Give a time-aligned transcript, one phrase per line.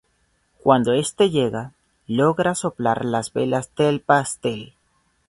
[0.63, 1.73] Cuando este llega,
[2.07, 4.73] logra soplar las velas del pastel.